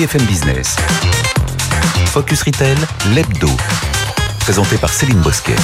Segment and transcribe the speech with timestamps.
[0.00, 0.76] BFM Business.
[2.06, 2.74] Focus Retail,
[3.12, 3.50] l'hebdo.
[4.38, 5.56] Présenté par Céline Bosquet.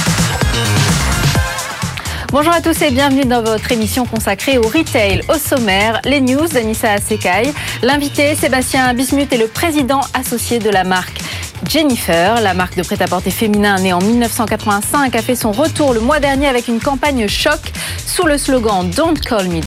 [2.31, 5.23] Bonjour à tous et bienvenue dans votre émission consacrée au retail.
[5.27, 7.51] Au sommaire, les news d'Anissa Asekai.
[7.81, 11.19] L'invité, Sébastien Bismuth, est le président associé de la marque
[11.67, 16.19] Jennifer, la marque de prêt-à-porter féminin née en 1985, a fait son retour le mois
[16.19, 17.73] dernier avec une campagne choc
[18.05, 19.66] sous le slogan Don't Call Me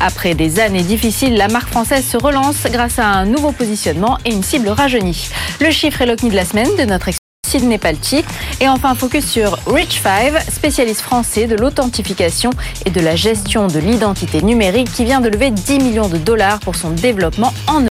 [0.00, 4.32] Après des années difficiles, la marque française se relance grâce à un nouveau positionnement et
[4.32, 5.28] une cible rajeunie.
[5.60, 7.10] Le chiffre est l'OCNI de la semaine de notre
[7.46, 8.24] Sidney Palti.
[8.60, 12.50] Et enfin, focus sur Rich5, spécialiste français de l'authentification
[12.84, 16.58] et de la gestion de l'identité numérique qui vient de lever 10 millions de dollars
[16.60, 17.88] pour son développement en Europe.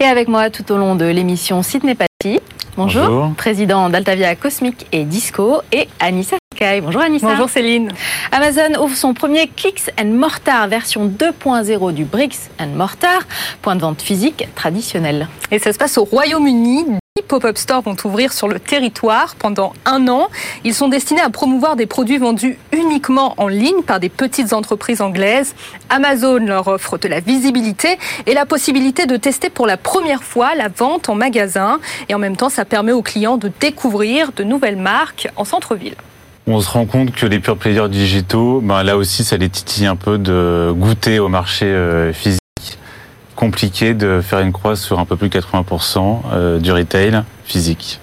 [0.00, 2.11] Et avec moi tout au long de l'émission Sidney Patti.
[2.76, 3.04] Bonjour.
[3.06, 3.34] Bonjour.
[3.36, 6.80] Président d'Altavia Cosmic et Disco et Anissa Sky.
[6.80, 7.26] Bonjour Anissa.
[7.26, 7.92] Bonjour Céline.
[8.30, 13.20] Amazon ouvre son premier Clicks and Mortar version 2.0 du Bricks and Mortar,
[13.60, 15.28] point de vente physique traditionnel.
[15.50, 17.01] Et ça se passe au Royaume-Uni.
[17.14, 20.28] 10 pop-up stores vont ouvrir sur le territoire pendant un an.
[20.64, 25.02] Ils sont destinés à promouvoir des produits vendus uniquement en ligne par des petites entreprises
[25.02, 25.54] anglaises.
[25.90, 30.54] Amazon leur offre de la visibilité et la possibilité de tester pour la première fois
[30.54, 31.80] la vente en magasin.
[32.08, 35.96] Et en même temps, ça permet aux clients de découvrir de nouvelles marques en centre-ville.
[36.46, 39.84] On se rend compte que les pure players digitaux, ben là aussi, ça les titille
[39.84, 42.41] un peu de goûter au marché euh, physique.
[43.42, 47.98] Compliqué de faire une croix sur un peu plus de 80% euh, du retail physique.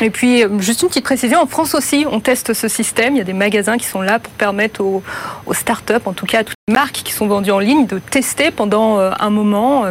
[0.00, 3.16] Et puis, euh, juste une petite précision, en France aussi, on teste ce système.
[3.16, 5.02] Il y a des magasins qui sont là pour permettre aux,
[5.46, 7.98] aux startups, en tout cas à toutes les marques qui sont vendues en ligne, de
[7.98, 9.90] tester pendant euh, un moment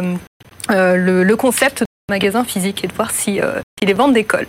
[0.70, 4.14] euh, le, le, concept de magasin physique et de voir si, euh, si les ventes
[4.14, 4.46] décollent.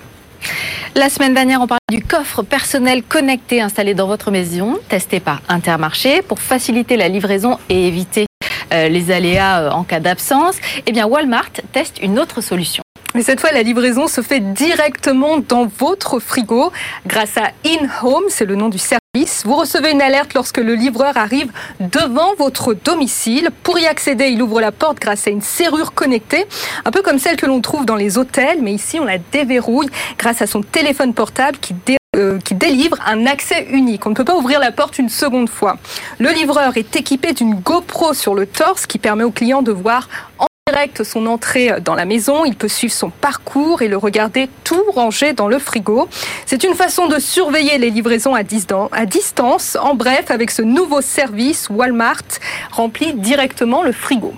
[0.96, 5.42] La semaine dernière, on parlait du coffre personnel connecté installé dans votre maison, testé par
[5.50, 10.56] Intermarché pour faciliter la livraison et éviter euh, les aléas en cas d'absence.
[10.86, 12.84] Eh bien, Walmart teste une autre solution.
[13.16, 16.72] Mais cette fois, la livraison se fait directement dans votre frigo
[17.06, 19.44] grâce à InHome, c'est le nom du service.
[19.46, 23.52] Vous recevez une alerte lorsque le livreur arrive devant votre domicile.
[23.62, 26.46] Pour y accéder, il ouvre la porte grâce à une serrure connectée,
[26.86, 29.90] un peu comme celle que l'on trouve dans les hôtels, mais ici on la déverrouille
[30.18, 31.76] grâce à son téléphone portable qui
[32.16, 34.06] euh, qui délivre un accès unique.
[34.06, 35.78] On ne peut pas ouvrir la porte une seconde fois.
[36.20, 40.08] Le livreur est équipé d'une GoPro sur le torse qui permet au client de voir
[40.40, 44.48] en direct son entrée dans la maison, il peut suivre son parcours et le regarder
[44.64, 46.08] tout rangé dans le frigo.
[46.46, 49.78] C'est une façon de surveiller les livraisons à distance.
[49.82, 52.24] En bref, avec ce nouveau service, Walmart
[52.72, 54.34] remplit directement le frigo.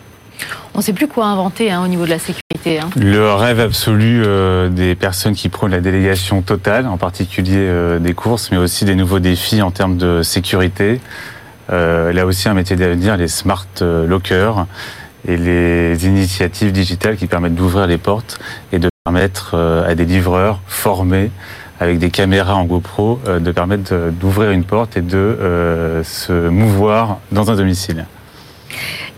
[0.74, 2.80] On ne sait plus quoi inventer hein, au niveau de la sécurité.
[2.80, 2.90] Hein.
[2.98, 8.14] Le rêve absolu euh, des personnes qui prônent la délégation totale, en particulier euh, des
[8.14, 11.00] courses, mais aussi des nouveaux défis en termes de sécurité.
[11.72, 14.68] Euh, là aussi, un métier d'avenir, les smart lockers
[15.28, 18.38] et les initiatives digitales qui permettent d'ouvrir les portes
[18.74, 19.56] et de permettre
[19.88, 21.32] à des livreurs formés
[21.80, 27.50] avec des caméras en GoPro de permettre d'ouvrir une porte et de se mouvoir dans
[27.50, 28.06] un domicile.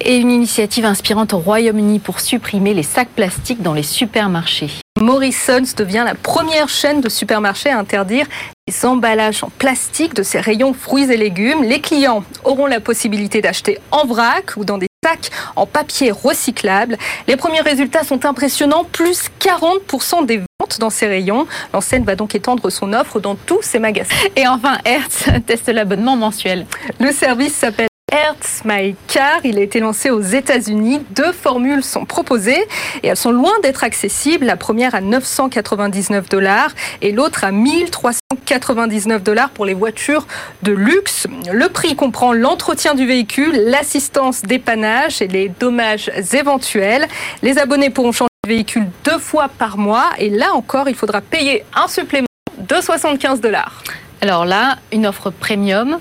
[0.01, 4.69] Et une initiative inspirante au Royaume-Uni pour supprimer les sacs plastiques dans les supermarchés.
[4.99, 8.25] Morrison's devient la première chaîne de supermarchés à interdire
[8.67, 11.63] les emballages en plastique de ses rayons fruits et légumes.
[11.63, 16.97] Les clients auront la possibilité d'acheter en vrac ou dans des sacs en papier recyclable.
[17.27, 21.47] Les premiers résultats sont impressionnants, plus 40% des ventes dans ces rayons.
[21.73, 24.15] L'enseigne va donc étendre son offre dans tous ses magasins.
[24.35, 26.65] Et enfin, Hertz teste l'abonnement mensuel.
[26.99, 29.41] Le service s'appelle Hertz My Car.
[29.43, 31.01] Il a été lancé aux États-Unis.
[31.11, 32.65] Deux formules sont proposées
[33.03, 34.45] et elles sont loin d'être accessibles.
[34.45, 40.25] La première à 999 dollars et l'autre à 1399 dollars pour les voitures
[40.63, 41.27] de luxe.
[41.51, 47.07] Le prix comprend l'entretien du véhicule, l'assistance dépannage et les dommages éventuels.
[47.41, 51.19] Les abonnés pourront changer de véhicule deux fois par mois et là encore, il faudra
[51.19, 53.83] payer un supplément de 75 dollars.
[54.21, 55.99] Alors là, une offre premium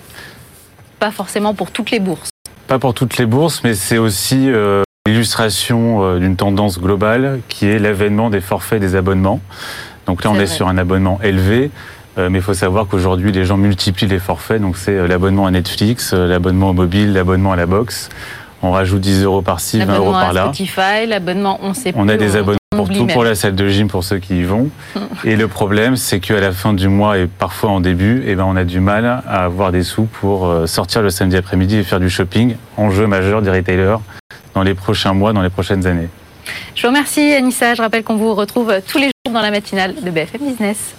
[0.98, 2.30] pas forcément pour toutes les bourses.
[2.68, 7.66] Pas pour toutes les bourses, mais c'est aussi euh, l'illustration euh, d'une tendance globale qui
[7.66, 9.40] est l'avènement des forfaits des abonnements.
[10.06, 11.70] Donc là, on est, est sur un abonnement élevé.
[12.18, 14.60] Euh, mais il faut savoir qu'aujourd'hui, les gens multiplient les forfaits.
[14.60, 18.08] Donc c'est l'abonnement à Netflix, l'abonnement au mobile, l'abonnement à la box.
[18.62, 20.44] On rajoute 10 euros par-ci, 20 euros par là.
[20.44, 23.88] Spotify, l'abonnement, on sait On a des abonnements pour tout, pour la salle de gym
[23.88, 24.68] pour ceux qui y vont.
[25.24, 28.44] et le problème, c'est qu'à la fin du mois et parfois en début, eh ben,
[28.44, 31.82] on a du mal à avoir des sous pour euh, sortir le samedi après-midi et
[31.82, 32.56] faire du shopping.
[32.76, 33.96] Enjeu majeur des retailers
[34.54, 36.08] dans les prochains mois, dans les prochaines années.
[36.74, 37.74] Je vous remercie Anissa.
[37.74, 40.94] Je rappelle qu'on vous retrouve tous les jours dans la matinale de BFM Business.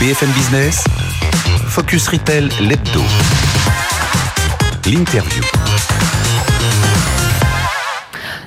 [0.00, 0.84] BFM Business,
[1.68, 3.00] Focus Retail, l'hebdo.
[4.86, 5.73] l'interview.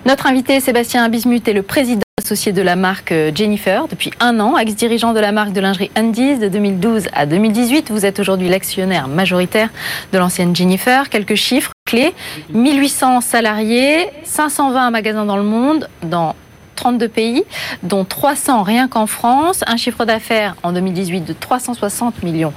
[0.08, 4.40] Notre invité, Sébastien Bismuth, est le président associé de la marque euh, Jennifer depuis un
[4.40, 7.92] an, ex-dirigeant de la marque de lingerie Undies de 2012 à 2018.
[7.92, 9.70] Vous êtes aujourd'hui l'actionnaire majoritaire
[10.14, 11.10] de l'ancienne Jennifer.
[11.10, 12.14] Quelques chiffres clés
[12.54, 16.38] 1800 salariés, 520 magasins dans le monde, dans
[16.78, 17.44] 32 pays,
[17.84, 22.54] dont 300 rien qu'en France, un chiffre d'affaires en 2018 de 360 millions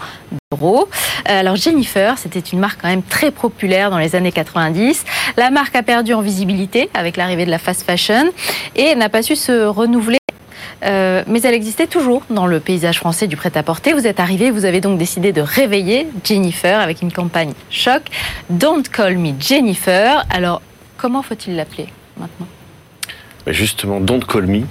[0.53, 0.89] d'euros.
[1.29, 5.05] Euh, alors Jennifer, c'était une marque quand même très populaire dans les années 90.
[5.37, 8.31] La marque a perdu en visibilité avec l'arrivée de la fast fashion
[8.77, 10.21] et n'a pas su se renouveler
[10.85, 13.93] euh, mais elle existait toujours dans le paysage français du prêt-à-porter.
[13.93, 18.03] Vous êtes arrivé, vous avez donc décidé de réveiller Jennifer avec une campagne choc.
[18.49, 20.25] Don't call me Jennifer.
[20.31, 20.63] Alors,
[20.97, 21.87] comment faut-il l'appeler
[22.17, 22.47] maintenant?
[23.47, 24.63] Justement, don't call me.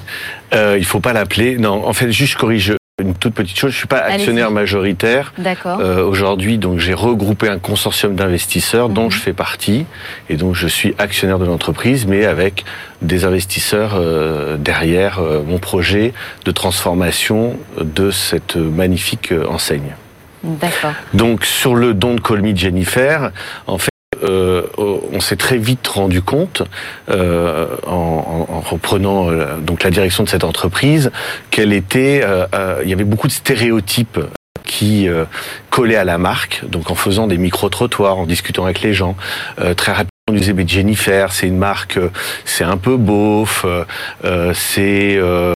[0.54, 1.58] Euh, il faut pas l'appeler.
[1.58, 3.72] Non, en fait, juste corrige une toute petite chose.
[3.72, 5.32] Je suis pas actionnaire majoritaire.
[5.38, 5.80] D'accord.
[5.80, 9.12] Euh, Aujourd'hui, donc j'ai regroupé un consortium d'investisseurs dont Mhm.
[9.12, 9.86] je fais partie,
[10.30, 12.66] et donc je suis actionnaire de l'entreprise, mais avec
[13.02, 16.14] des investisseurs euh, derrière euh, mon projet
[16.44, 19.96] de transformation de cette magnifique euh, enseigne.
[20.44, 20.92] D'accord.
[21.14, 23.32] Donc sur le don de Call Me Jennifer,
[23.68, 23.90] en fait,
[24.24, 26.64] euh, on s'est très vite rendu compte,
[27.10, 31.12] euh, en, en- en reprenant euh, donc la direction de cette entreprise,
[31.52, 34.20] qu'elle était, euh, euh, il y avait beaucoup de stéréotypes
[34.66, 35.26] qui euh,
[35.72, 39.16] collaient à la marque, donc en faisant des micro-trottoirs, en discutant avec les gens.
[39.60, 42.10] Euh, très rapidement, on disait, mais Jennifer, c'est une marque, euh,
[42.46, 43.84] c'est un peu beauf, euh,
[44.26, 45.54] euh, euh,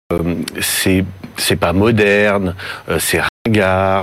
[0.61, 2.55] c'est pas moderne,
[2.89, 3.21] euh, c'est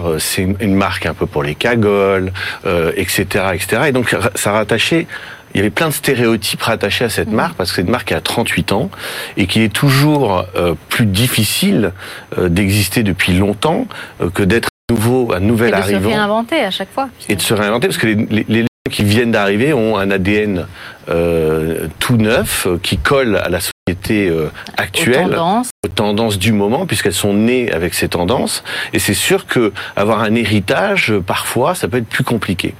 [0.05, 2.31] euh, c'est une, marque un peu pour les cagoles,
[2.65, 3.83] euh, etc., etc.
[3.87, 5.07] Et donc ça rattachait.
[5.53, 8.09] Il y avait plein de stéréotypes rattachés à cette marque parce que c'est une marque
[8.09, 8.89] qui a 38 ans
[9.37, 11.93] et qui est toujours euh, plus difficile
[12.37, 13.87] euh, d'exister depuis longtemps
[14.21, 17.09] euh, que d'être nouveau, un Et nouvel de se arrivant réinventer à chaque fois.
[17.29, 20.11] et de se réinventer parce que les, les- les gens qui viennent d'arriver ont un
[20.11, 20.65] ADN
[21.09, 23.71] euh, tout neuf qui colle à la société
[24.11, 25.69] euh, Aux actuelle tendances.
[25.85, 28.63] aux tendances du moment puisqu'elles sont nées avec ces tendances
[28.93, 32.73] et c'est sûr que avoir un héritage euh, parfois ça peut être plus compliqué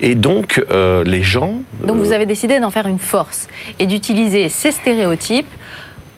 [0.00, 1.54] et donc euh, les gens
[1.84, 3.48] Donc euh, vous avez décidé d'en faire une force
[3.78, 5.46] et d'utiliser ces stéréotypes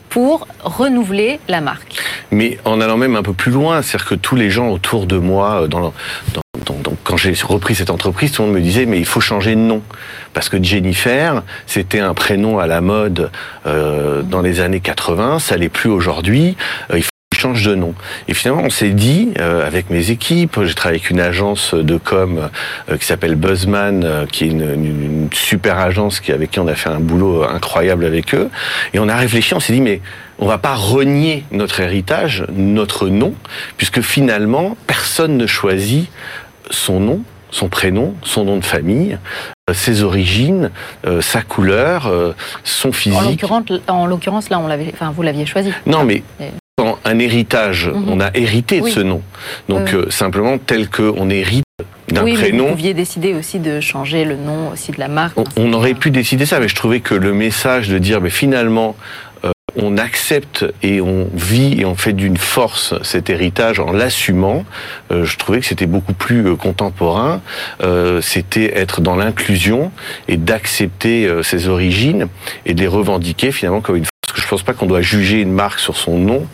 [0.09, 1.97] pour renouveler la marque.
[2.31, 5.17] mais en allant même un peu plus loin c'est-à-dire que tous les gens autour de
[5.17, 5.93] moi euh, dans,
[7.12, 9.61] quand j'ai repris cette entreprise tout le monde me disait mais il faut changer de
[9.61, 9.82] nom.
[10.32, 13.31] Parce que Jennifer c'était un prénom à la mode
[13.67, 16.56] euh, dans les années 80 ça l'est plus aujourd'hui
[16.91, 17.94] Euh, il faut change de nom.
[18.29, 21.99] Et finalement on s'est dit euh, avec mes équipes j'ai travaillé avec une agence de
[21.99, 22.49] com
[22.99, 27.00] qui s'appelle Buzzman qui est une, super agence qui avec qui on a fait un
[27.00, 28.49] boulot incroyable avec eux.
[28.94, 30.00] Et on a réfléchi on s'est dit mais
[30.38, 33.35] on va pas renier notre héritage, notre nom,
[33.76, 36.11] puisque finalement, personne ne choisit
[36.72, 37.20] son nom,
[37.50, 39.19] son prénom, son nom de famille,
[39.70, 40.70] euh, ses origines,
[41.06, 42.32] euh, sa couleur, euh,
[42.64, 43.44] son physique.
[43.88, 45.70] en l'occurrence, là, on l'avait, enfin, vous l'aviez choisi.
[45.86, 46.22] Non, mais
[46.78, 48.04] quand un héritage, Mhm.
[48.08, 49.22] on a hérité de ce nom.
[49.69, 51.64] Donc euh, simplement tel qu'on hérite
[52.08, 52.69] d'un oui, mais vous prénom.
[52.70, 55.36] pouviez décider aussi de changer le nom aussi de la marque.
[55.38, 58.30] On, on aurait pu décider ça, mais je trouvais que le message de dire, mais
[58.30, 58.96] finalement,
[59.76, 64.64] on accepte et on vit et on fait d'une force cet héritage en l'assumant,
[65.10, 67.41] euh, je trouvais que c'était beaucoup plus euh, contemporain.
[67.82, 69.93] Euh, c'était être dans l'inclusion
[70.29, 72.29] et d'accepter euh, ses origines
[72.67, 74.05] et de les revendiquer finalement comme une.
[74.26, 76.46] Parce que je pense pas qu'on doit juger une marque sur son nom.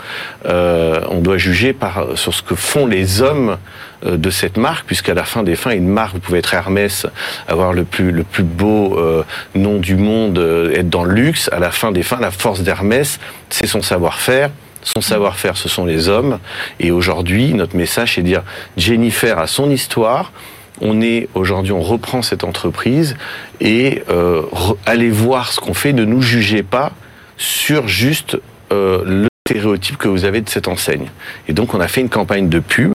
[0.47, 3.59] Euh, on doit juger par sur ce que font les hommes
[4.05, 7.07] de cette marque, puisqu'à la fin des fins, une marque, vous pouvez être Hermès,
[7.47, 9.25] avoir le plus, le plus beau euh,
[9.55, 11.49] nom du monde, euh, être dans le luxe.
[11.53, 13.19] À la fin des fins, la force d'Hermès,
[13.51, 14.51] c'est son savoir-faire.
[14.83, 16.39] Son savoir-faire, ce sont les hommes.
[16.79, 18.43] Et aujourd'hui, notre message, c'est dire
[18.77, 20.33] Jennifer a son histoire.
[20.81, 23.17] On est aujourd'hui, on reprend cette entreprise
[23.61, 24.43] et euh,
[24.87, 25.93] allez voir ce qu'on fait.
[25.93, 26.93] Ne nous jugez pas
[27.37, 28.39] sur juste
[28.73, 31.11] euh, le stéréotype que vous avez de cette enseigne.
[31.49, 32.93] Et donc, on a fait une campagne de pub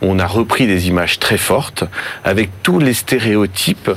[0.00, 1.84] on a repris des images très fortes
[2.24, 3.90] avec tous les stéréotypes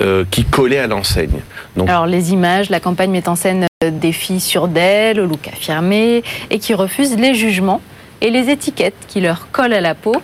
[0.00, 1.40] euh, qui collaient à l'enseigne.
[1.76, 5.26] Donc, Alors, les images, la campagne met en scène euh, des filles sûres d'elles, au
[5.26, 7.80] look affirmé, et qui refusent les jugements
[8.20, 10.16] et les étiquettes qui leur collent à la peau.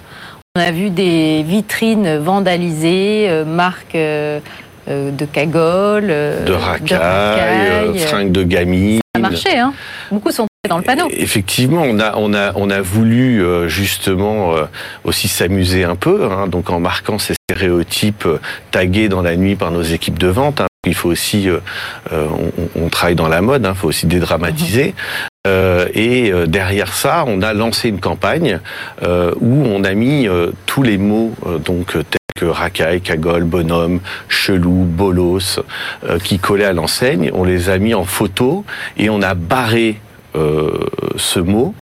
[0.57, 4.41] On a vu des vitrines vandalisées, euh, marques euh,
[5.13, 9.01] de cagoles, de racailles, racailles, euh, fringues de gamine.
[9.15, 9.73] Ça a marché, hein
[10.11, 11.09] Beaucoup sont dans le panneau.
[11.11, 14.65] Effectivement, on a, on a, on a voulu euh, justement euh,
[15.05, 18.39] aussi s'amuser un peu, hein, donc en marquant ces stéréotypes euh,
[18.71, 20.61] tagués dans la nuit par nos équipes de vente.
[20.61, 20.67] hein.
[20.87, 21.61] Il faut aussi, euh,
[22.13, 24.95] on, on travaille dans la mode, il faut aussi dédramatiser.
[25.47, 28.61] Euh, et derrière ça, on a lancé une campagne
[29.03, 30.27] euh, où on a mis
[30.67, 31.97] tous les mots donc
[32.35, 35.61] tels racailles, cagoles, bonhomme, chelou, bolos,
[36.25, 37.31] qui collaient à l'enseigne.
[37.35, 38.65] On les a mis en photo
[38.97, 40.01] et on a barré
[40.35, 41.75] ce mot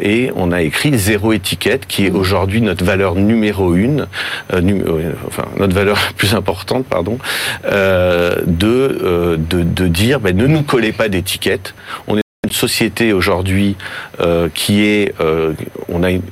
[0.00, 4.06] et on a écrit zéro étiquette, qui est aujourd'hui notre valeur numéro une,
[4.52, 7.18] euh, enfin notre valeur plus importante, pardon,
[7.66, 8.66] euh, de,
[9.02, 11.74] euh, de, de dire ben, ne nous collez pas d'étiquette.
[12.06, 13.76] On est une société aujourd'hui
[14.20, 15.52] euh, qui est, euh,
[15.88, 16.22] on a une,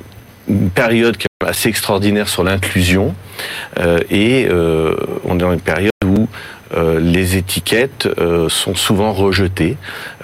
[0.49, 3.15] une période qui est assez extraordinaire sur l'inclusion
[4.11, 6.27] et on est dans une période où
[6.75, 9.77] euh, les étiquettes euh, sont souvent rejetées.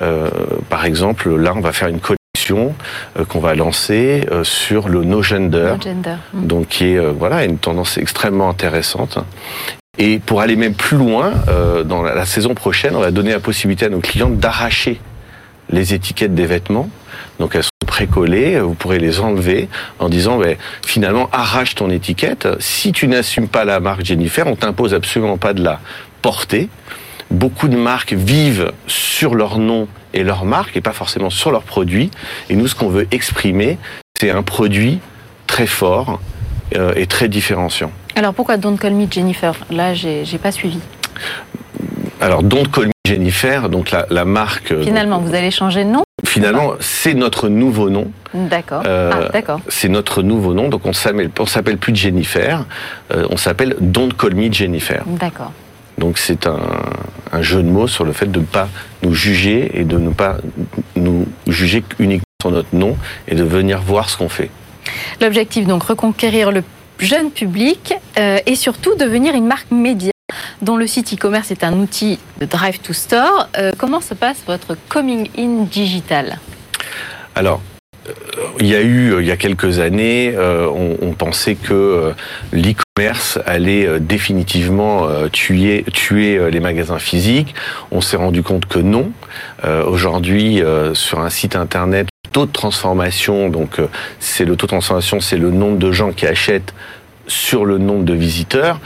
[0.02, 0.28] Euh,
[0.68, 2.74] par exemple, là, on va faire une collection
[3.28, 6.16] qu'on va lancer sur le no gender, No gender.
[6.34, 6.46] Mm.
[6.46, 9.18] donc qui est voilà une tendance extrêmement intéressante.
[9.98, 11.32] Et pour aller même plus loin,
[11.86, 15.00] dans la, la saison prochaine, on va donner la possibilité à nos clients d'arracher
[15.70, 16.90] les étiquettes des vêtements.
[17.38, 22.48] Donc elles sont précollées, vous pourrez les enlever en disant ben, finalement arrache ton étiquette.
[22.60, 25.80] Si tu n'assumes pas la marque Jennifer, on t'impose absolument pas de la
[26.24, 26.70] porter.
[27.30, 31.68] Beaucoup de marques vivent sur leur nom et leur marque et pas forcément sur leurs
[31.74, 32.10] produits.
[32.48, 33.78] Et nous, ce qu'on veut exprimer,
[34.18, 35.00] c'est un produit
[35.46, 36.20] très fort
[36.76, 37.90] euh, et très différenciant.
[38.16, 39.52] Alors pourquoi Don't Call Me Jennifer?
[39.70, 40.80] Là, j'ai pas suivi.
[42.20, 44.70] Alors, Don't Call Me Jennifer, donc la, la marque.
[44.72, 46.04] euh, Finalement, vous allez changer de nom?
[46.24, 48.10] Finalement, c'est notre nouveau nom.
[48.32, 48.82] D'accord.
[48.86, 49.60] Euh, ah, d'accord.
[49.68, 50.92] C'est notre nouveau nom, donc on
[51.44, 52.64] on s'appelle plus Jennifer,
[53.12, 55.02] euh, on s'appelle Don't Call Me Jennifer.
[55.06, 55.52] D'accord.
[55.98, 56.58] Donc c'est un,
[57.32, 58.68] un jeu de mots sur le fait de ne pas
[59.02, 60.38] nous juger et de ne pas
[60.96, 62.96] nous juger uniquement sur notre nom
[63.28, 64.50] et de venir voir ce qu'on fait.
[65.20, 66.62] L'objectif, donc, reconquérir le
[66.98, 70.10] jeune public euh, et surtout devenir une marque média
[70.62, 73.48] dont le site e-commerce est un outil de drive to store.
[73.58, 76.38] Euh, comment se passe votre coming in digital?
[77.34, 77.60] Alors,
[78.60, 82.12] il y a eu, euh, il y a quelques années, euh, on, pensait que euh,
[82.52, 85.84] l'e-commerce allait définitivement tuer,
[86.50, 87.54] les magasins physiques.
[87.90, 89.10] On s'est rendu compte que non.
[89.86, 93.80] Aujourd'hui, sur un site internet, le taux de transformation, donc
[94.18, 96.74] c'est le taux de transformation, c'est le nombre de gens qui achètent
[97.26, 98.80] sur le nombre de visiteurs,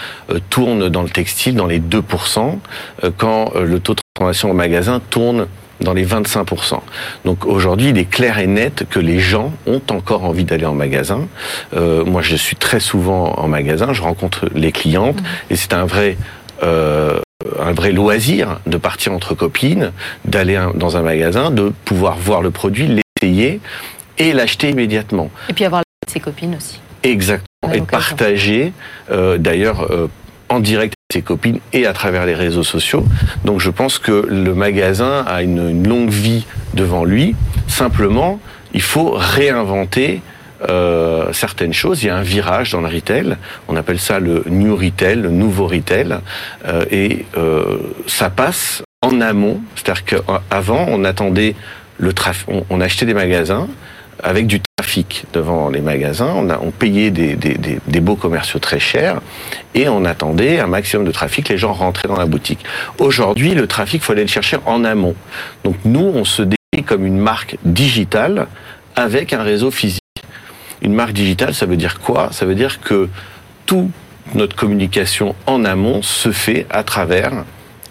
[0.50, 2.58] tourne dans le textile dans les 2%,
[3.04, 5.46] euh, quand le taux de transformation au magasin tourne
[5.80, 6.80] dans les 25%.
[7.24, 10.74] Donc aujourd'hui, il est clair et net que les gens ont encore envie d'aller en
[10.74, 11.28] magasin.
[11.74, 15.18] Euh, moi, je suis très souvent en magasin, je rencontre les clientes
[15.50, 16.16] et c'est un vrai
[16.62, 17.20] euh,
[17.60, 19.92] un vrai loisir de partir entre copines,
[20.24, 23.60] d'aller dans un magasin, de pouvoir voir le produit, l'essayer
[24.18, 25.30] et l'acheter immédiatement.
[25.48, 26.80] Et puis avoir ses copines aussi.
[27.02, 27.46] Exactement.
[27.62, 28.72] À Et partager,
[29.10, 30.08] euh, d'ailleurs, euh,
[30.48, 33.06] en direct avec ses copines et à travers les réseaux sociaux.
[33.44, 37.34] Donc je pense que le magasin a une, longue vie devant lui.
[37.66, 38.40] Simplement,
[38.74, 40.22] il faut réinventer
[40.68, 42.02] euh, certaines choses.
[42.02, 43.36] Il y a un virage dans le retail.
[43.68, 46.18] On appelle ça le new retail, le nouveau retail.
[46.66, 49.60] Euh, et euh, ça passe en amont.
[49.76, 51.54] C'est-à-dire qu'avant, on attendait
[51.98, 53.68] le trafic, on, on achetait des magasins
[54.22, 54.60] avec du
[55.32, 56.46] devant les magasins.
[56.62, 59.20] On, payait des beaux commerciaux très chers
[59.74, 61.48] et on attendait un maximum de trafic.
[61.48, 62.64] Les gens rentraient dans la boutique.
[62.98, 65.14] Aujourd'hui, le trafic, il faut aller le chercher en amont.
[65.64, 68.46] Donc nous, on se décrit comme une marque digitale
[68.96, 70.02] avec un réseau physique.
[70.80, 72.28] Une marque digitale, ça veut dire quoi?
[72.32, 73.08] Ça veut dire que
[73.66, 73.90] toute
[74.34, 77.44] notre communication en amont se fait à travers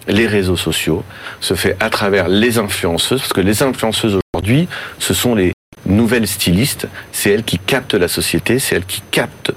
[0.06, 1.04] les réseaux sociaux,
[1.40, 5.52] se fait à travers les influenceuses, parce que les influenceuses aujourd'hui, ce sont les
[5.88, 9.52] nouvelles stylistes, c'est elles qui captent la société, c'est elles qui captent,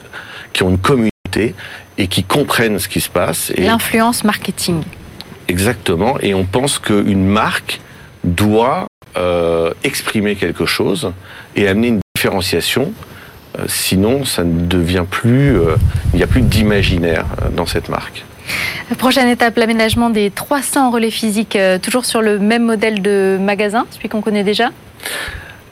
[0.53, 1.55] qui ont une communauté
[1.97, 3.51] et qui comprennent ce qui se passe.
[3.55, 4.81] Et L'influence marketing.
[5.47, 7.79] exactement, et on pense qu'une marque
[8.23, 11.11] doit euh, exprimer quelque chose
[11.55, 12.93] et amener une différenciation.
[13.59, 15.75] Euh, sinon, ça ne devient plus, euh,
[16.13, 18.23] il n'y a plus d'imaginaire dans cette marque.
[18.97, 24.09] Prochaine étape, l'aménagement des 300 relais physiques, toujours sur le même modèle de magasin, celui
[24.09, 24.69] qu'on connaît déjà?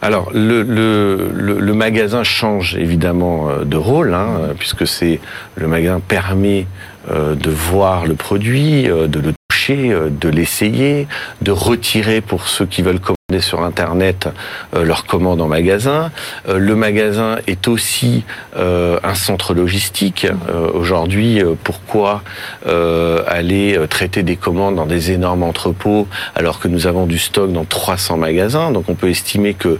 [0.01, 1.29] Alors, le, le,
[1.59, 5.19] le, magasin change évidemment euh, de rôle, hein, euh, puisque c'est
[5.55, 6.67] le magasin permet
[7.11, 11.07] euh, de voir le produit, de le toucher, de l'essayer,
[11.41, 13.01] de retirer pour ceux qui veulent
[13.37, 14.29] sur Internet
[14.73, 16.11] euh, leur commande en magasin.
[16.47, 18.23] Euh, le magasin est aussi
[18.57, 20.27] euh, un centre logistique.
[20.73, 22.23] Aujourd'hui, pourquoi
[22.65, 27.65] aller traiter des commandes dans des énormes entrepôts alors que nous avons du stock dans
[27.65, 28.71] 300 magasins?
[28.71, 29.79] Donc on peut estimer que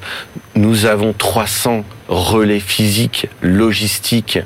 [0.55, 4.39] nous avons 300 relais physiques, logistiques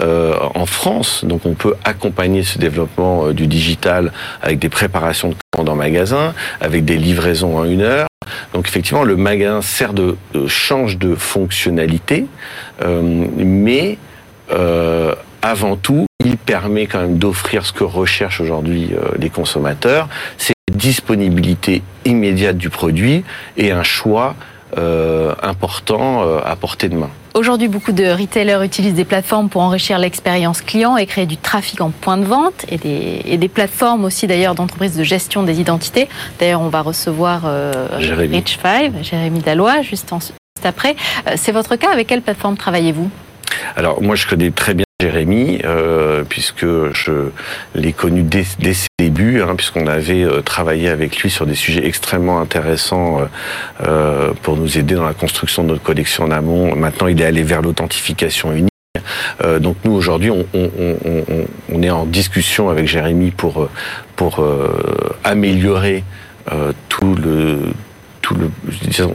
[0.00, 1.24] en France.
[1.24, 6.32] Donc on peut accompagner ce développement du digital avec des préparations de en magasin,
[6.62, 8.06] avec des livraisons en une heure.
[8.54, 10.16] Donc effectivement, le magasin sert de,
[10.46, 12.26] change de fonctionnalité,
[12.82, 13.98] euh, mais
[14.50, 20.08] euh, avant tout, il permet quand même d'offrir ce que recherchent aujourd'hui euh, les consommateurs,
[20.38, 23.24] c'est disponibilité immédiate du produit
[23.56, 24.34] et un choix
[24.74, 27.10] important à portée de main.
[27.34, 31.80] Aujourd'hui, beaucoup de retailers utilisent des plateformes pour enrichir l'expérience client et créer du trafic
[31.80, 35.58] en point de vente et des, et des plateformes aussi d'ailleurs d'entreprises de gestion des
[35.58, 36.08] identités.
[36.38, 38.36] D'ailleurs, on va recevoir euh, Jérémy.
[38.36, 40.94] Rich Five, Jérémy Dallois, juste, en- juste après.
[41.26, 43.08] Euh, C'est votre cas Avec quelle plateforme travaillez-vous?
[43.76, 47.30] Alors moi je connais très bien Jérémy euh, puisque je
[47.74, 51.84] l'ai connu dès, ses débuts hein, puisqu'on avait euh, travaillé avec lui sur des sujets
[51.84, 53.18] extrêmement intéressants
[53.82, 56.76] euh, pour nous aider dans la construction de notre collection en amont.
[56.76, 58.68] Maintenant il est allé vers l'authentification unique.
[59.60, 63.68] Donc nous aujourd'hui on, est en discussion avec Jérémy pour,
[65.24, 66.04] améliorer
[66.88, 67.16] tout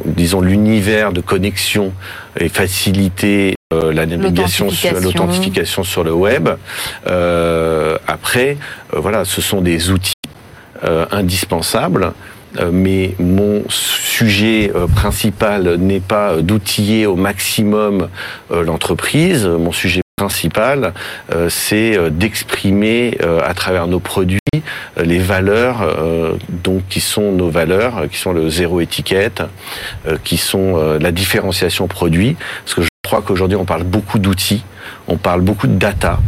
[0.05, 1.93] disons l'univers de connexion
[2.37, 5.83] et faciliter euh, la navigation sur L'authentification.
[5.83, 6.47] sur le web.
[7.07, 8.55] Euh, après,
[8.93, 10.13] euh, voilà, ce sont des outils
[10.83, 12.13] euh, indispensables.
[12.71, 18.07] Mais mon sujet principal n'est pas d'outiller au maximum
[18.49, 19.45] l'entreprise.
[19.45, 20.93] Mon sujet principal,
[21.49, 24.39] c'est d'exprimer à travers nos produits
[25.03, 29.43] les valeurs euh, donc qui sont nos valeurs, qui sont le zéro étiquette,
[30.07, 32.35] euh, qui sont euh, la différenciation produit.
[32.63, 34.63] Parce que je crois qu'aujourd'hui on parle beaucoup d'outils,
[35.07, 36.19] on parle beaucoup de data.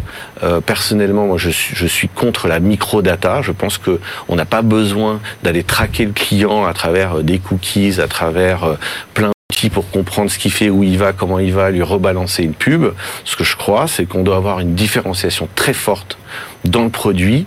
[0.43, 3.41] Euh, personnellement, moi je suis, je suis contre la microdata.
[3.41, 7.39] Je pense que on n'a pas besoin d'aller traquer le client à travers euh, des
[7.39, 8.75] cookies, à travers euh,
[9.13, 12.43] plein d'outils pour comprendre ce qu'il fait, où il va, comment il va, lui rebalancer
[12.43, 12.93] une pub.
[13.25, 16.17] Ce que je crois, c'est qu'on doit avoir une différenciation très forte
[16.63, 17.45] dans le produit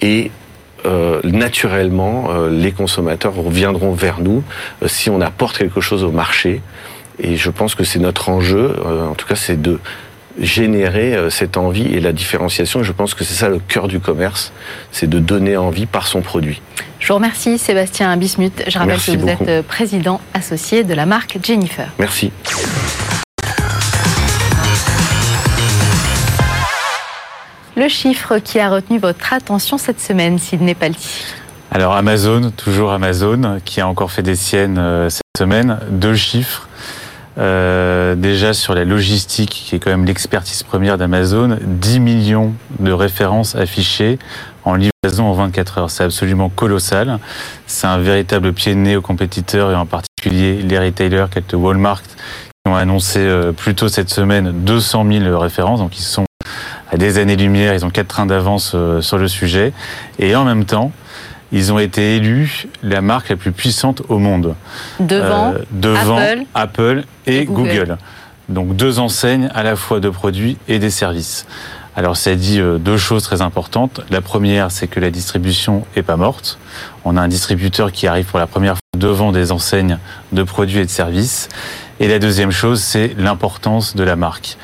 [0.00, 0.30] et
[0.86, 4.44] euh, naturellement, euh, les consommateurs reviendront vers nous
[4.82, 6.62] euh, si on apporte quelque chose au marché.
[7.20, 9.80] Et je pense que c'est notre enjeu, euh, en tout cas, c'est de
[10.40, 12.80] générer euh, cette envie et la différenciation.
[12.80, 14.52] Et je pense que c'est ça le cœur du commerce,
[14.92, 16.62] c'est de donner envie par son produit.
[17.00, 18.62] Je vous remercie Sébastien Bismuth.
[18.66, 19.44] Je rappelle Merci que vous beaucoup.
[19.48, 21.88] êtes président associé de la marque Jennifer.
[21.98, 22.30] Merci.
[27.76, 31.24] Le chiffre qui a retenu votre attention cette semaine, Sidney Palti.
[31.70, 35.78] Alors Amazon, toujours Amazon, qui a encore fait des siennes euh, cette semaine.
[35.90, 36.66] Deux chiffres.
[37.38, 42.90] Euh, déjà sur la logistique, qui est quand même l'expertise première d'Amazon, 10 millions de
[42.90, 44.18] références affichées
[44.64, 45.90] en livraison en 24 heures.
[45.90, 47.18] C'est absolument colossal.
[47.66, 51.56] C'est un véritable pied de nez aux compétiteurs et en particulier les retailers tels que
[51.56, 52.16] Walmart qui
[52.66, 55.78] ont annoncé euh, plus tôt cette semaine 200 000 références.
[55.78, 56.24] Donc ils sont
[56.90, 59.72] à des années-lumière, ils ont quatre trains d'avance euh, sur le sujet.
[60.18, 60.90] Et en même temps,
[61.52, 64.54] ils ont été élus la marque la plus puissante au monde.
[65.00, 67.68] Devant, Euh, devant Apple Apple et, et Google.
[67.70, 67.98] Google.
[68.48, 71.46] Donc deux enseignes à la fois de produits et des services.
[71.96, 74.00] Alors ça dit euh, deux choses très importantes.
[74.10, 76.58] La première, c'est que la distribution est pas morte.
[77.04, 79.98] On a un distributeur qui arrive pour la première fois devant des enseignes
[80.32, 81.48] de produits et de services.
[82.00, 84.56] Et la deuxième chose, c'est l'importance de la marque.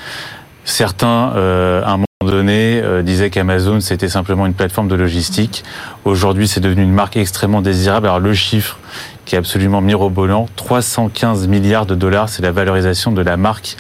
[0.65, 1.99] Certains, euh, un
[2.31, 5.65] donné, euh, disaient qu'Amazon, c'était simplement une plateforme de logistique.
[6.05, 8.07] Aujourd'hui, c'est devenu une marque extrêmement désirable.
[8.07, 8.79] Alors le chiffre
[9.25, 13.77] qui est absolument mirobolant, 315 milliards de dollars, c'est la valorisation de la marque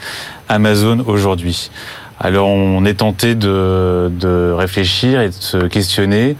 [0.48, 1.70] Amazon aujourd'hui.
[2.20, 6.36] Alors on est tenté de, de réfléchir et de se questionner.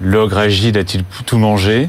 [0.00, 1.88] L'ogre agile a-t-il tout mangé?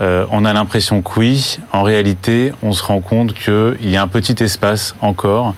[0.00, 1.58] Euh, On a l'impression que oui.
[1.72, 5.54] En réalité, on se rend compte qu'il y a un petit espace encore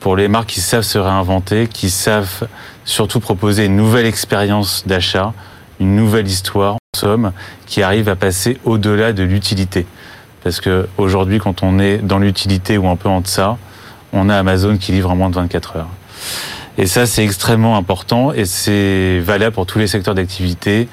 [0.00, 2.48] pour les marques qui savent se réinventer, qui savent
[2.84, 5.32] surtout proposer une nouvelle expérience d'achat,
[5.78, 7.32] une nouvelle histoire, en somme,
[7.66, 9.86] qui arrive à passer au-delà de l'utilité.
[10.42, 13.58] Parce que aujourd'hui, quand on est dans l'utilité ou un peu en deçà,
[14.12, 15.88] on a Amazon qui livre en moins de 24 heures.
[16.78, 20.88] Et ça, c'est extrêmement important et c'est valable pour tous les secteurs d'activité.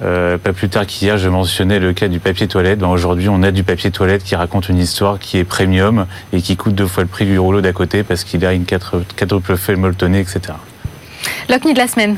[0.00, 2.78] Euh, pas plus tard qu'hier, je mentionnais le cas du papier toilette.
[2.78, 6.40] Ben, Aujourd'hui, on a du papier toilette qui raconte une histoire qui est premium et
[6.40, 9.02] qui coûte deux fois le prix du rouleau d'à côté parce qu'il a une quatre-
[9.16, 10.40] quadruple feuille molletonnée, etc.
[11.48, 12.16] L'OCNI de la semaine.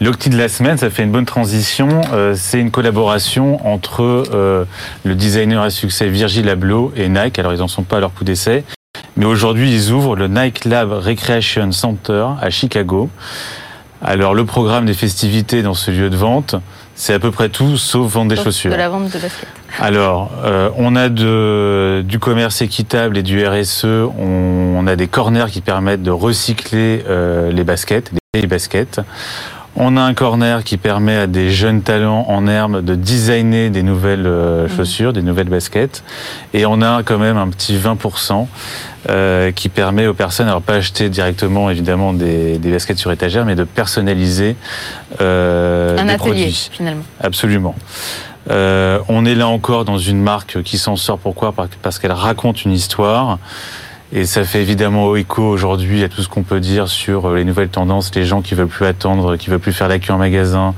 [0.00, 2.00] L'Octi de la semaine, ça fait une bonne transition.
[2.14, 4.02] Euh, c'est une collaboration entre
[4.32, 4.64] euh,
[5.04, 7.38] le designer à succès Virgil Abloh et Nike.
[7.38, 8.64] Alors, ils n'en sont pas à leur coup d'essai.
[9.16, 13.10] Mais aujourd'hui, ils ouvrent le Nike Lab Recreation Center à Chicago.
[14.02, 16.54] Alors, le programme des festivités dans ce lieu de vente,
[17.00, 18.70] c'est à peu près tout sauf vendre des Sauf chaussures.
[18.70, 19.48] De la vente de basket.
[19.78, 23.84] Alors, euh, on a de, du commerce équitable et du RSE.
[23.84, 29.00] On, on a des corners qui permettent de recycler euh, les baskets, les baskets.
[29.82, 33.82] On a un corner qui permet à des jeunes talents en herbe de designer des
[33.82, 36.04] nouvelles euh, chaussures, des nouvelles baskets.
[36.52, 38.46] Et on a quand même un petit 20%
[39.08, 43.46] euh, qui permet aux personnes, alors pas acheter directement évidemment des, des baskets sur étagère,
[43.46, 44.54] mais de personnaliser
[45.22, 46.68] euh, Un des atelier, produits.
[46.72, 47.04] finalement.
[47.22, 47.74] Absolument.
[48.50, 51.18] Euh, on est là encore dans une marque qui s'en sort.
[51.18, 51.52] Pourquoi?
[51.52, 53.38] Par- Parce qu'elle raconte une histoire.
[54.12, 57.44] Et ça fait évidemment écho aujourd'hui à tout ce qu'on peut dire sur euh, les
[57.44, 60.18] nouvelles tendances, les gens qui veulent plus attendre, qui veulent plus faire la queue en
[60.18, 60.74] magasin,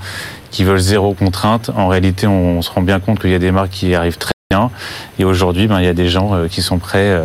[0.50, 1.70] qui veulent zéro contrainte.
[1.74, 4.34] En réalité, on, se rend bien compte qu'il y a des marques qui arrivent très
[4.50, 4.70] bien.
[5.18, 7.22] Et aujourd'hui, ben, il y a des gens euh, qui sont prêts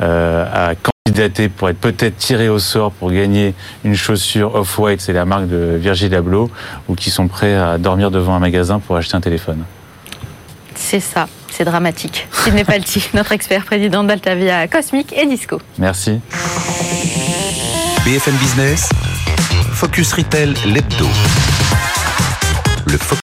[0.00, 5.12] euh, à candidater pour être peut-être tirés au sort pour gagner une chaussure Off-White, c'est
[5.12, 6.50] la marque de Virgil Abloh,
[6.88, 9.62] ou qui sont prêts à dormir devant un magasin pour acheter un téléphone.
[10.74, 12.26] C'est ça, c'est dramatique.
[12.32, 15.60] Sidney Palti, notre expert président d'Altavia Cosmic et Disco.
[15.78, 16.20] Merci.
[18.04, 18.88] BFM Business,
[19.72, 21.06] Focus Retail, l'hebdo.
[22.86, 23.20] Le focus.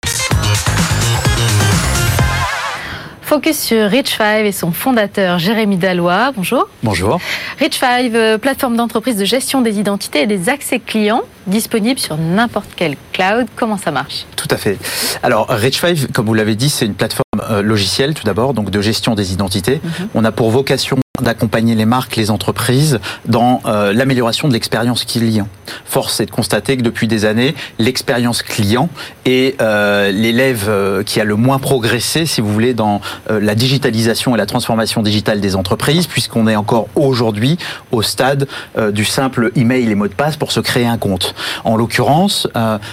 [3.23, 6.33] Focus sur Rich Five et son fondateur Jérémy Dallois.
[6.37, 6.69] Bonjour.
[6.83, 7.21] Bonjour.
[7.59, 12.17] Rich Five, euh, plateforme d'entreprise de gestion des identités et des accès clients, disponible sur
[12.17, 13.47] n'importe quel cloud.
[13.57, 14.27] Comment ça marche?
[14.37, 14.79] Tout à fait.
[15.23, 18.81] Alors, Rich5, comme vous l'avez dit, c'est une plateforme euh, logicielle tout d'abord, donc de
[18.81, 19.81] gestion des identités.
[20.15, 25.49] On a pour vocation d'accompagner les marques, les entreprises dans euh, l'amélioration de l'expérience client.
[25.85, 28.89] Force est de constater que depuis des années, l'expérience client
[29.25, 34.35] est euh, l'élève euh, qui a le moins progressé, si vous voulez, dans la digitalisation
[34.35, 37.59] et la transformation digitale des entreprises, puisqu'on est encore aujourd'hui
[37.93, 38.47] au stade
[38.93, 41.35] du simple email et mot de passe pour se créer un compte.
[41.65, 42.49] En l'occurrence,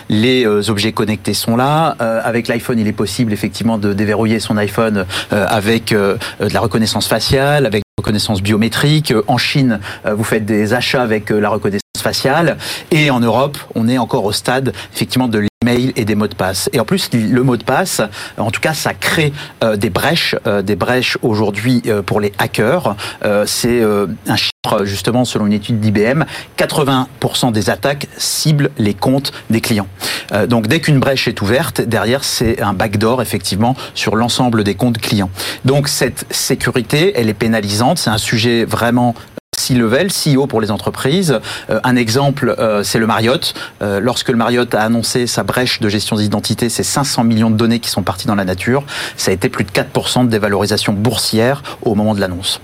[0.10, 1.96] les objets connectés sont là.
[2.00, 7.66] Avec l'iPhone, il est possible effectivement de déverrouiller son iPhone avec de la reconnaissance faciale,
[7.66, 9.12] avec reconnaissance biométrique.
[9.12, 12.58] Euh, En Chine, euh, vous faites des achats avec euh, la reconnaissance faciale.
[12.92, 16.36] Et en Europe, on est encore au stade effectivement de l'email et des mots de
[16.36, 16.70] passe.
[16.74, 18.02] Et en plus, le mot de passe,
[18.38, 19.32] en tout cas, ça crée
[19.64, 22.96] euh, des brèches, euh, des brèches aujourd'hui euh, pour les hackers.
[23.24, 24.36] Euh, C'est euh, un
[24.84, 26.24] justement selon une étude d'IBM,
[26.58, 29.88] 80% des attaques ciblent les comptes des clients.
[30.32, 34.76] Euh, donc dès qu'une brèche est ouverte, derrière c'est un backdoor effectivement sur l'ensemble des
[34.76, 35.30] comptes clients.
[35.66, 39.16] Donc cette sécurité, elle est pénalisante, c'est un sujet vraiment
[39.58, 41.40] C-level, CEO pour les entreprises.
[41.70, 43.54] Euh, un exemple, euh, c'est le Marriott.
[43.82, 47.58] Euh, lorsque le Marriott a annoncé sa brèche de gestion d'identité, c'est 500 millions de
[47.58, 48.86] données qui sont parties dans la nature.
[49.18, 52.62] Ça a été plus de 4% de dévalorisation boursière au moment de l'annonce.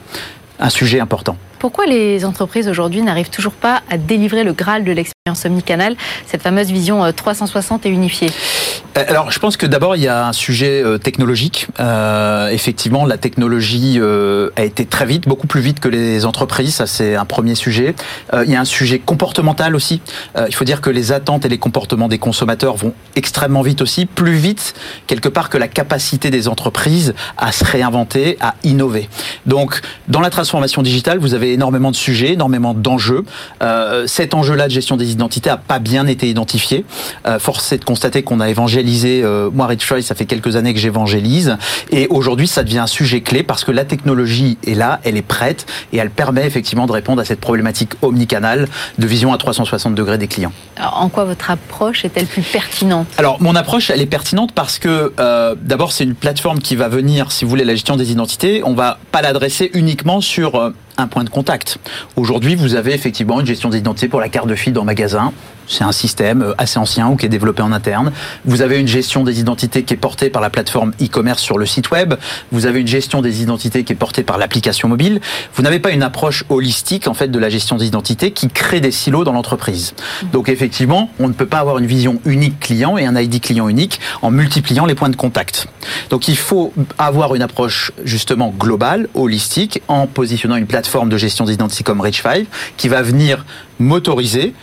[0.59, 1.37] Un sujet important.
[1.59, 6.41] Pourquoi les entreprises aujourd'hui n'arrivent toujours pas à délivrer le Graal de l'expérience omnicanal, cette
[6.41, 8.29] fameuse vision euh, 360 et unifiée?
[8.29, 11.67] Euh, Alors, je pense que d'abord, il y a un sujet euh, technologique.
[11.79, 16.75] Euh, effectivement, la technologie euh, a été très vite, beaucoup plus vite que les entreprises.
[16.75, 17.93] Ça, c'est un premier sujet.
[18.33, 20.01] Euh, il y a un sujet comportemental aussi.
[20.35, 23.81] Euh, il faut dire que les attentes et les comportements des consommateurs vont extrêmement vite
[23.81, 24.73] aussi, plus vite
[25.05, 29.07] quelque part que la capacité des entreprises à se réinventer, à innover.
[29.45, 33.23] Donc, dans la transformation digitale, vous avez énormément de sujets, énormément d'enjeux.
[33.61, 36.85] Euh, cet enjeu-là de gestion des identités a pas bien été identifié.
[37.27, 38.78] Euh, force est de constater qu'on a évangélisé.
[38.87, 41.57] Euh, moi, Rich Choice, ça fait quelques années que j'évangélise,
[41.91, 45.21] et aujourd'hui, ça devient un sujet clé parce que la technologie est là, elle est
[45.21, 49.95] prête, et elle permet effectivement de répondre à cette problématique omnicanale de vision à 360
[49.95, 50.51] degrés des clients.
[50.77, 53.07] Alors, En quoi votre approche est-elle plus pertinente?
[53.17, 56.87] Alors, mon approche, elle est pertinente parce que, euh, d'abord, c'est une plateforme qui va
[56.87, 58.61] venir, si vous voulez, la gestion des identités.
[58.63, 61.77] On va pas l'adresser uniquement sur euh, un point de contact.
[62.15, 65.31] Aujourd'hui, vous avez effectivement une gestion d'identité pour la carte de fille dans magasin.
[65.69, 68.11] C'est un système euh, assez ancien ou qui est développé en interne.
[68.43, 71.65] Vous avez une gestion des identités qui est portée par la plateforme e-commerce sur le
[71.65, 72.15] site web.
[72.51, 75.21] Vous avez une gestion des identités qui est portée par l'application mobile.
[75.53, 78.81] Vous n'avez pas une approche holistique en fait de la gestion des identités qui crée
[78.81, 79.93] des silos dans l'entreprise.
[80.33, 83.69] Donc effectivement, on ne peut pas avoir une vision unique client et un ID client
[83.69, 85.67] unique en multipliant les points de contact.
[86.09, 91.45] Donc il faut avoir une approche justement globale, holistique, en positionnant une plateforme de gestion
[91.45, 92.45] d'identité comme Rich5
[92.77, 93.45] qui va venir
[93.79, 94.53] motoriser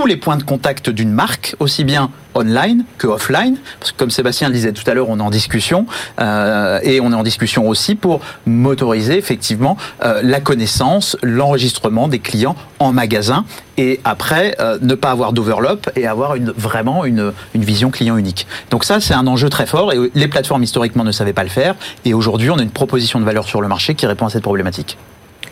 [0.00, 4.10] tous les points de contact d'une marque, aussi bien online que offline, parce que comme
[4.10, 5.86] Sébastien le disait tout à l'heure, on est en discussion,
[6.20, 12.18] euh, et on est en discussion aussi pour motoriser effectivement euh, la connaissance, l'enregistrement des
[12.18, 13.46] clients en magasin,
[13.78, 18.46] et après euh, ne pas avoir d'overlap et avoir vraiment une vision client unique.
[18.70, 21.48] Donc ça, c'est un enjeu très fort, et les plateformes historiquement ne savaient pas le
[21.48, 24.30] faire, et aujourd'hui, on a une proposition de valeur sur le marché qui répond à
[24.30, 24.98] cette problématique.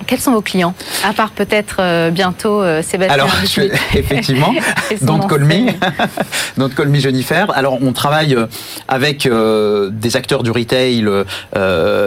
[0.06, 3.14] Quels sont vos clients À part peut-être euh, bientôt euh, Sébastien.
[3.14, 3.30] Alors,
[3.94, 4.54] effectivement,
[5.02, 5.72] don't call me,
[6.58, 7.50] don't call me Jennifer.
[7.54, 8.46] Alors, on travaille euh,
[8.88, 11.06] avec des acteurs du retail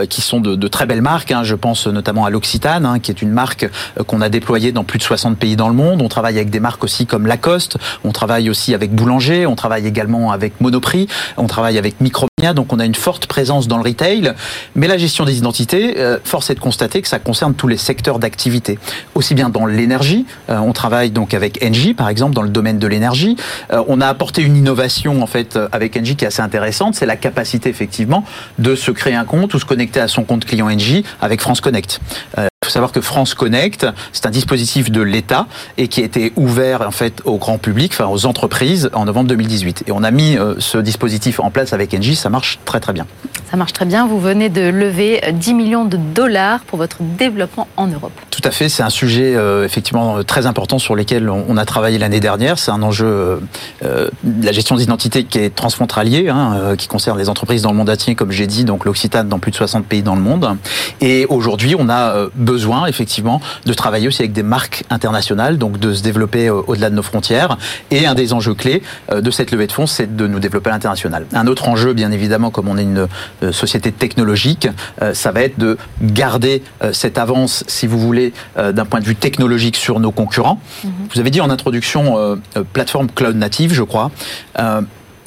[0.10, 1.32] qui sont de, très belles marques.
[1.32, 1.44] Hein.
[1.44, 3.68] Je pense notamment à l'Occitane, hein, qui est une marque
[4.06, 6.02] qu'on a déployée dans plus de 60 pays dans le monde.
[6.02, 7.78] On travaille avec des marques aussi comme Lacoste.
[8.04, 9.46] On travaille aussi avec Boulanger.
[9.46, 11.08] On travaille également avec Monoprix.
[11.38, 12.28] On travaille avec Micromia.
[12.54, 14.34] Donc, on a une forte présence dans le retail.
[14.76, 18.20] Mais la gestion des identités, force est de constater que ça concerne tous les secteurs
[18.20, 18.78] d'activité,
[19.16, 20.26] aussi bien dans l'énergie.
[20.50, 23.38] Euh, on travaille donc avec Engie, par exemple, dans le domaine de l'énergie.
[23.74, 26.96] Euh, on a apporté une innovation en fait euh, avec Engie qui est assez intéressante,
[26.96, 28.24] c'est la capacité effectivement
[28.60, 31.62] de se créer un compte ou se connecter à son compte client Engie avec France
[31.62, 32.00] Connect.
[32.68, 36.34] Il faut savoir que France Connect, c'est un dispositif de l'État et qui a été
[36.36, 39.86] ouvert en fait au grand public, enfin aux entreprises en novembre 2018.
[39.88, 42.92] Et on a mis euh, ce dispositif en place avec Engie, ça marche très très
[42.92, 43.06] bien.
[43.50, 44.06] Ça marche très bien.
[44.06, 48.12] Vous venez de lever 10 millions de dollars pour votre développement en Europe.
[48.32, 51.98] Tout à fait, c'est un sujet euh, effectivement très important sur lequel on a travaillé
[51.98, 52.60] l'année dernière.
[52.60, 53.40] C'est un enjeu,
[53.86, 54.10] euh,
[54.42, 58.16] la gestion d'identité qui est transfrontalier, hein, qui concerne les entreprises dans le monde entier,
[58.16, 60.58] comme j'ai dit, donc l'Occitane dans plus de 60 pays dans le monde.
[61.00, 62.57] Et aujourd'hui, on a besoin
[62.88, 66.96] effectivement de travailler aussi avec des marques internationales, donc de se développer euh, au-delà de
[66.96, 67.58] nos frontières.
[67.92, 70.70] Et un des enjeux clés euh, de cette levée de fonds, c'est de nous développer
[70.70, 71.26] à l'international.
[71.34, 73.08] Un autre enjeu, bien évidemment, comme on est une
[73.44, 74.68] euh, société technologique,
[75.14, 79.76] ça va être de garder cette avance, si vous voulez, d'un point de vue technologique
[79.76, 80.60] sur nos concurrents.
[80.84, 80.90] Mm-hmm.
[81.14, 82.38] Vous avez dit en introduction
[82.74, 84.12] plateforme cloud native, je crois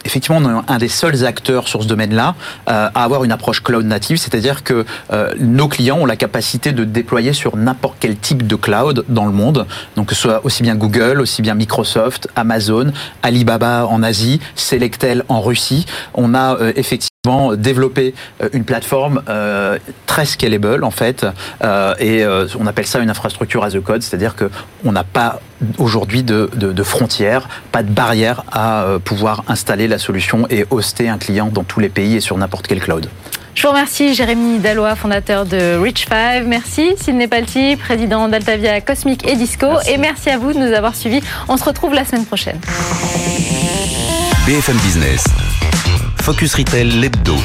[0.05, 2.35] effectivement, on est un des seuls acteurs sur ce domaine-là
[2.69, 6.73] euh, à avoir une approche cloud native, c'est-à-dire que euh, nos clients ont la capacité
[6.73, 10.45] de déployer sur n'importe quel type de cloud dans le monde, donc que ce soit
[10.45, 15.87] aussi bien Google, aussi bien Microsoft, Amazon, Alibaba en Asie, Selectel en Russie.
[16.15, 17.10] On a euh, effectivement
[17.59, 21.27] développer euh, une plateforme euh, très scalable en fait
[21.63, 22.25] euh, et
[22.59, 24.49] on appelle ça une infrastructure as a code c'est-à-dire que
[24.87, 25.43] on n'a pas
[25.77, 31.19] aujourd'hui de, de, frontières pas de barrière à pouvoir installer la solution et hoster un
[31.19, 33.11] client dans tous les pays et sur n'importe quel cloud.
[33.55, 36.45] Je vous remercie Jérémy Dallois, fondateur de Rich5.
[36.45, 39.67] Merci Sidney Palti, président d'Altavia Cosmic et Disco.
[39.87, 41.21] Et merci à vous de nous avoir suivis.
[41.49, 42.59] On se retrouve la semaine prochaine.
[44.47, 45.25] BFM Business.
[46.23, 47.37] Focus Retail, l'hebdo.